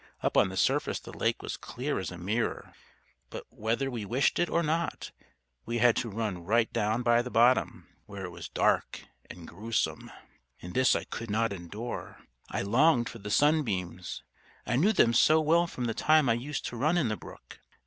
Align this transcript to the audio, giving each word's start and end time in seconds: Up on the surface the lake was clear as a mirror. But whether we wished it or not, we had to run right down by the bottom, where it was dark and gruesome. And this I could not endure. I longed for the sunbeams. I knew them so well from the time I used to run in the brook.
Up 0.21 0.35
on 0.35 0.49
the 0.49 0.57
surface 0.57 0.99
the 0.99 1.15
lake 1.15 1.43
was 1.43 1.57
clear 1.57 1.99
as 1.99 2.09
a 2.09 2.17
mirror. 2.17 2.73
But 3.29 3.43
whether 3.51 3.91
we 3.91 4.03
wished 4.03 4.39
it 4.39 4.49
or 4.49 4.63
not, 4.63 5.11
we 5.63 5.77
had 5.77 5.95
to 5.97 6.09
run 6.09 6.43
right 6.43 6.73
down 6.73 7.03
by 7.03 7.21
the 7.21 7.29
bottom, 7.29 7.87
where 8.07 8.25
it 8.25 8.31
was 8.31 8.49
dark 8.49 9.01
and 9.29 9.47
gruesome. 9.47 10.09
And 10.59 10.73
this 10.73 10.95
I 10.95 11.03
could 11.03 11.29
not 11.29 11.53
endure. 11.53 12.17
I 12.49 12.63
longed 12.63 13.09
for 13.09 13.19
the 13.19 13.29
sunbeams. 13.29 14.23
I 14.65 14.75
knew 14.75 14.91
them 14.91 15.13
so 15.13 15.39
well 15.39 15.67
from 15.67 15.85
the 15.85 15.93
time 15.93 16.29
I 16.29 16.33
used 16.33 16.65
to 16.69 16.75
run 16.77 16.97
in 16.97 17.09
the 17.09 17.15
brook. 17.15 17.59